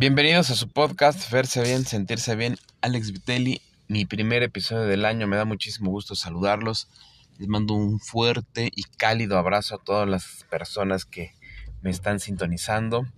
[0.00, 2.54] Bienvenidos a su podcast Verse Bien, Sentirse Bien.
[2.82, 5.26] Alex Vitelli, mi primer episodio del año.
[5.26, 6.86] Me da muchísimo gusto saludarlos.
[7.36, 11.32] Les mando un fuerte y cálido abrazo a todas las personas que
[11.82, 13.08] me están sintonizando.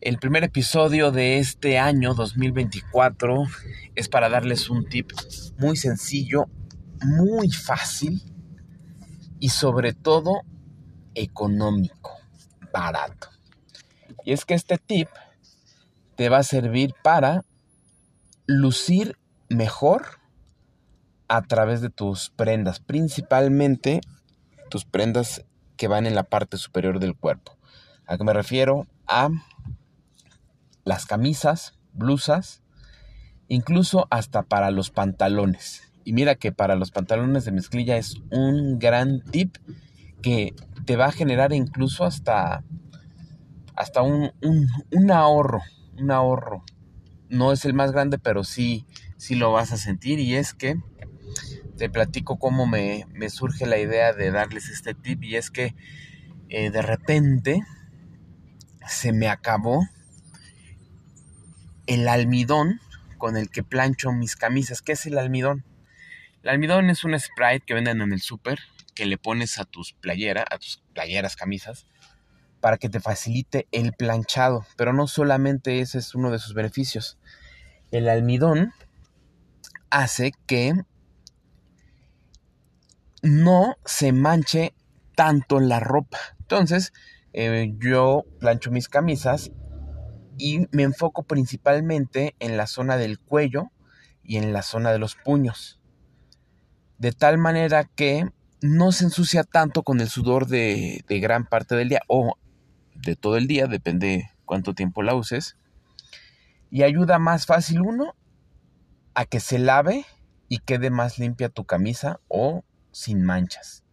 [0.00, 3.44] El primer episodio de este año 2024
[3.94, 5.10] es para darles un tip
[5.58, 6.46] muy sencillo,
[7.02, 8.22] muy fácil
[9.38, 10.40] y sobre todo
[11.14, 12.12] económico,
[12.72, 13.28] barato.
[14.24, 15.08] Y es que este tip
[16.16, 17.44] te va a servir para
[18.46, 19.16] lucir
[19.48, 20.20] mejor
[21.28, 24.00] a través de tus prendas, principalmente
[24.70, 25.44] tus prendas
[25.76, 27.56] que van en la parte superior del cuerpo.
[28.06, 28.86] ¿A qué me refiero?
[29.06, 29.30] A
[30.84, 32.62] las camisas, blusas,
[33.48, 35.82] incluso hasta para los pantalones.
[36.04, 39.56] Y mira que para los pantalones de mezclilla es un gran tip
[40.20, 40.54] que
[40.84, 42.64] te va a generar incluso hasta,
[43.76, 45.62] hasta un, un ahorro,
[45.98, 46.64] un ahorro.
[47.28, 50.18] No es el más grande, pero sí, sí lo vas a sentir.
[50.18, 50.76] Y es que
[51.76, 55.22] te platico cómo me, surge la idea de darles este tip.
[55.24, 55.74] Y es que
[56.48, 57.62] eh, de repente
[58.86, 59.86] se me acabó
[61.86, 62.80] el almidón
[63.18, 64.82] con el que plancho mis camisas.
[64.82, 65.64] ¿Qué es el almidón?
[66.42, 68.58] El almidón es un spray que venden en el súper
[68.94, 71.86] que le pones a tus playeras, a tus playeras, camisas,
[72.62, 74.64] para que te facilite el planchado.
[74.76, 77.18] Pero no solamente ese es uno de sus beneficios.
[77.90, 78.72] El almidón
[79.90, 80.72] hace que
[83.20, 84.74] no se manche
[85.16, 86.18] tanto la ropa.
[86.38, 86.92] Entonces,
[87.32, 89.50] eh, yo plancho mis camisas
[90.38, 93.72] y me enfoco principalmente en la zona del cuello
[94.22, 95.80] y en la zona de los puños.
[96.98, 101.74] De tal manera que no se ensucia tanto con el sudor de, de gran parte
[101.74, 102.02] del día
[103.04, 105.56] de todo el día, depende cuánto tiempo la uses.
[106.70, 108.14] Y ayuda más fácil uno
[109.14, 110.06] a que se lave
[110.48, 113.84] y quede más limpia tu camisa o sin manchas.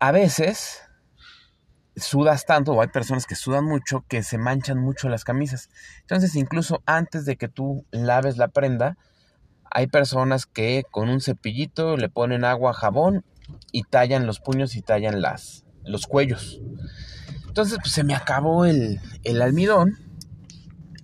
[0.00, 0.82] A veces
[1.96, 5.68] sudas tanto, o hay personas que sudan mucho, que se manchan mucho las camisas.
[6.00, 8.96] Entonces, incluso antes de que tú laves la prenda,
[9.70, 13.24] hay personas que con un cepillito le ponen agua, jabón
[13.72, 16.60] y tallan los puños y tallan las, los cuellos.
[17.46, 19.98] Entonces, pues se me acabó el, el almidón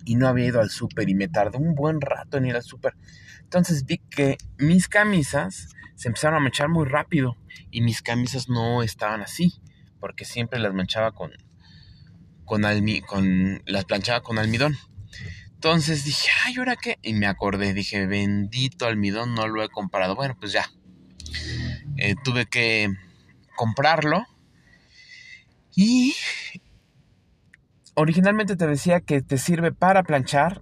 [0.05, 2.63] y no había ido al súper y me tardó un buen rato en ir al
[2.63, 2.95] súper.
[3.41, 7.37] Entonces vi que mis camisas se empezaron a manchar muy rápido
[7.71, 9.53] y mis camisas no estaban así,
[9.99, 11.31] porque siempre las manchaba con
[12.45, 12.61] con,
[13.07, 14.77] con las planchaba con almidón.
[15.53, 16.99] Entonces dije, ay, ¿ahora qué?
[17.01, 20.15] Y me acordé, dije, bendito almidón, no lo he comprado.
[20.15, 20.69] Bueno, pues ya.
[21.97, 22.89] Eh, tuve que
[23.55, 24.25] comprarlo
[25.75, 26.13] y
[27.95, 30.61] originalmente te decía que te sirve para planchar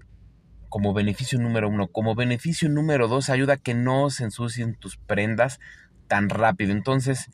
[0.70, 1.88] como beneficio número uno.
[1.88, 5.60] Como beneficio número dos, ayuda a que no se ensucien tus prendas
[6.08, 6.72] tan rápido.
[6.72, 7.30] Entonces,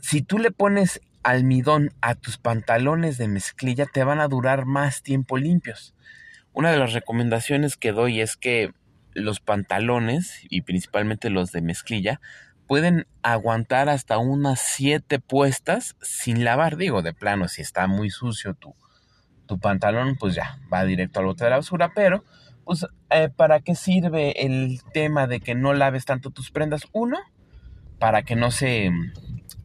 [0.00, 5.02] si tú le pones almidón a tus pantalones de mezclilla, te van a durar más
[5.02, 5.94] tiempo limpios.
[6.52, 8.72] Una de las recomendaciones que doy es que
[9.14, 12.20] los pantalones, y principalmente los de mezclilla,
[12.66, 16.76] pueden aguantar hasta unas 7 puestas sin lavar.
[16.76, 18.74] Digo, de plano, si está muy sucio tu,
[19.46, 21.92] tu pantalón, pues ya, va directo al bote de la basura.
[21.94, 22.24] Pero,
[22.64, 26.82] pues, eh, ¿para qué sirve el tema de que no laves tanto tus prendas?
[26.92, 27.18] Uno,
[27.98, 28.90] para que no se,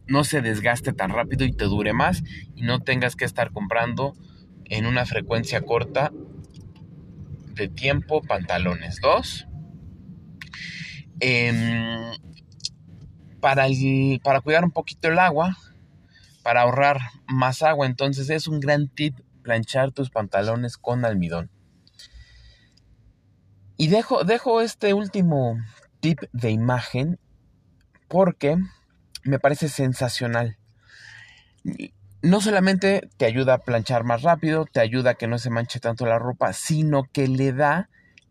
[0.08, 2.24] no se desgaste tan rápido y te dure más
[2.56, 4.14] y no tengas que estar comprando
[4.66, 6.12] en una frecuencia corta
[7.54, 9.00] de tiempo pantalones.
[9.02, 9.48] Dos,
[11.20, 12.12] eh,
[13.40, 13.68] para,
[14.24, 15.58] para cuidar un poquito el agua,
[16.44, 17.86] para ahorrar más agua.
[17.86, 21.50] Entonces es un gran tip planchar tus pantalones con almidón.
[23.78, 25.58] Y dejo, dejo este último
[26.00, 27.20] tip de imagen
[28.08, 28.58] porque
[29.24, 30.58] me parece sensacional.
[32.22, 35.80] No solamente te ayuda a planchar más rápido, te ayuda a que no se manche
[35.80, 37.90] tanto la ropa, sino que le da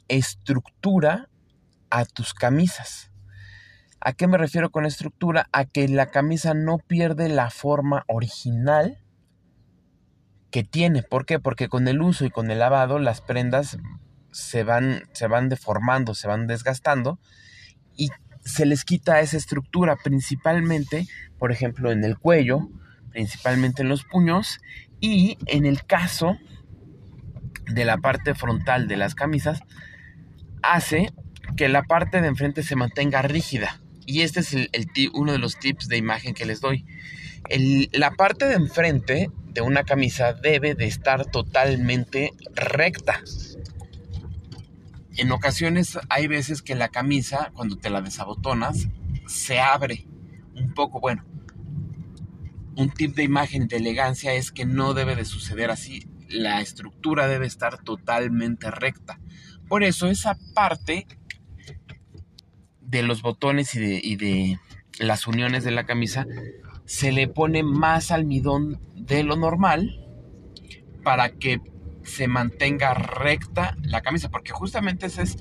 [0.08, 1.28] estructura
[1.90, 3.10] a tus camisas.
[4.06, 5.48] ¿A qué me refiero con estructura?
[5.50, 8.98] A que la camisa no pierde la forma original
[10.52, 11.02] que tiene.
[11.02, 11.40] ¿Por qué?
[11.40, 13.78] Porque con el uso y con el lavado las prendas
[14.30, 17.18] se van, se van deformando, se van desgastando
[17.96, 18.10] y
[18.44, 22.60] se les quita esa estructura, principalmente, por ejemplo, en el cuello,
[23.10, 24.60] principalmente en los puños
[25.00, 26.38] y en el caso
[27.74, 29.62] de la parte frontal de las camisas,
[30.62, 31.12] hace
[31.56, 34.70] que la parte de enfrente se mantenga rígida Y este es el,
[35.12, 36.84] uno de los tips de imagen que les doy.
[37.92, 43.22] la parte de enfrente de una camisa debe de estar totalmente recta.
[45.16, 48.88] En ocasiones hay veces que la camisa, cuando te la desabotonas,
[49.26, 50.06] se abre
[50.54, 51.00] un poco.
[51.00, 51.24] Bueno,
[52.76, 56.06] un tip de imagen de elegancia es que no debe de suceder así.
[56.28, 59.18] La estructura debe estar totalmente recta.
[59.68, 61.06] Por eso esa parte
[62.96, 64.58] de los botones y de,
[64.98, 66.26] las uniones de la camisa
[66.86, 70.02] se le pone más almidón de lo normal
[71.02, 71.60] para que
[72.02, 75.36] se mantenga recta la camisa, porque justamente esa es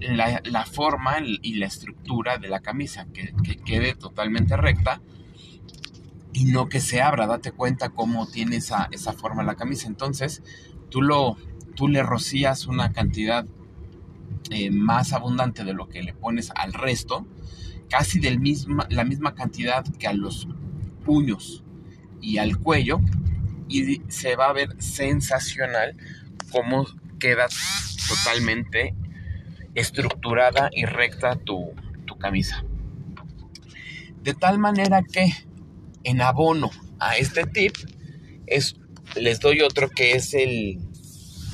[0.00, 3.32] la, forma y la estructura de la camisa, que,
[3.64, 5.00] quede totalmente recta
[6.32, 7.26] y no que se abra.
[7.26, 9.88] Date cuenta cómo tiene esa, esa forma la camisa.
[9.88, 10.42] Entonces,
[10.90, 11.36] tú, lo,
[11.74, 13.46] tú le rocías una cantidad
[14.50, 17.26] eh, más abundante de lo que le pones al resto,
[17.88, 20.48] casi del misma, la misma cantidad que a los
[21.04, 21.64] puños
[22.20, 23.00] y al cuello,
[23.68, 25.96] y se va a ver sensacional
[26.50, 26.86] cómo
[27.18, 27.46] queda
[28.08, 28.94] totalmente
[29.74, 31.74] estructurada y recta tu,
[32.18, 32.64] camisa.
[34.22, 35.34] De tal manera que
[36.02, 37.74] en abono a este tip
[38.46, 38.76] es,
[39.16, 40.78] les doy otro que es el,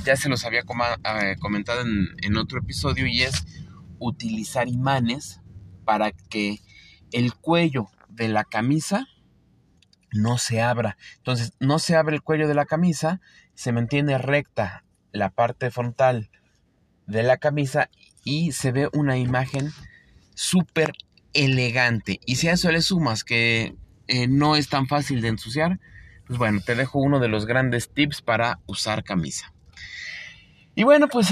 [0.04, 3.44] ya se los había eh, comentado en, otro episodio y es
[3.98, 5.40] utilizar imanes
[5.84, 6.60] para que
[7.12, 9.06] el cuello de la camisa
[10.12, 10.96] no se abra.
[11.16, 13.20] Entonces, no se abre el cuello de la camisa,
[13.54, 16.30] se mantiene recta la parte frontal
[17.06, 17.90] de la camisa
[18.24, 19.70] y se ve una imagen
[20.34, 20.92] súper
[21.32, 22.20] elegante.
[22.26, 23.76] Y si a eso le sumas que
[24.08, 25.80] eh, no es tan fácil de ensuciar,
[26.26, 29.51] pues bueno, te dejo uno de los grandes tips para usar camisa.
[30.74, 31.28] Y bueno, pues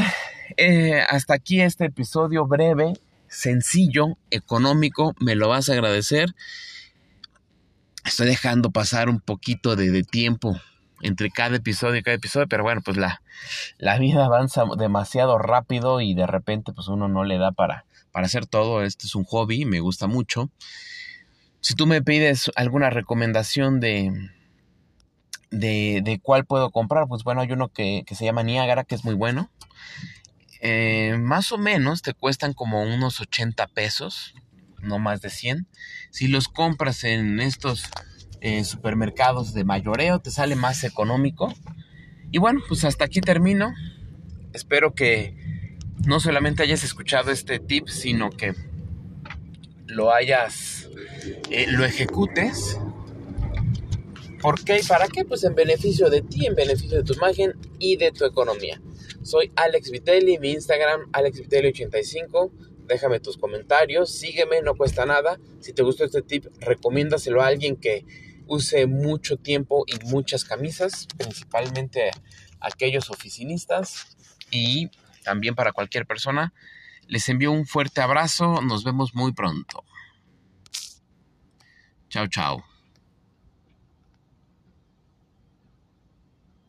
[0.56, 2.94] eh, hasta aquí este episodio breve,
[3.28, 6.34] sencillo, económico, me lo vas a agradecer
[8.04, 10.56] estoy dejando pasar un poquito de, tiempo
[11.02, 13.22] entre cada episodio y cada episodio, pero bueno, pues la,
[13.78, 18.26] la vida avanza demasiado rápido y de repente pues uno no le da para, para
[18.26, 18.82] hacer todo.
[18.82, 20.50] Este es un hobby, me gusta mucho.
[21.60, 24.12] Si tú me pides alguna recomendación de,
[25.50, 29.04] de, de cuál puedo comprar, pues bueno, hay uno que, se llama Niagara, que es
[29.04, 29.50] muy bueno.
[30.60, 34.34] Eh, más o menos te cuestan como unos 80 pesos
[34.82, 35.66] no más de 100.
[36.10, 37.84] Si los compras en estos
[38.40, 41.52] eh, supermercados de mayoreo, te sale más económico.
[42.30, 43.74] Y bueno, pues hasta aquí termino.
[44.52, 45.76] Espero que
[46.06, 48.54] no solamente hayas escuchado este tip, sino que
[49.86, 50.88] lo hayas,
[51.50, 52.78] eh, lo ejecutes.
[54.40, 55.24] ¿Por qué y para qué?
[55.24, 58.80] Pues en beneficio de ti, en beneficio de tu imagen y de tu economía.
[59.22, 62.50] Soy Alex Vitelli, mi Instagram, AlexVitelli85
[62.90, 65.38] déjame tus comentarios, sígueme, no cuesta nada.
[65.60, 68.04] Si te gustó este tip, recomiéndaselo a alguien que
[68.46, 72.10] use mucho tiempo y muchas camisas, principalmente
[72.60, 74.16] aquellos oficinistas
[74.50, 74.90] y
[75.22, 76.52] también para cualquier persona.
[77.06, 79.84] Les envío un fuerte abrazo, nos vemos muy pronto.
[82.08, 82.69] Chao, chao.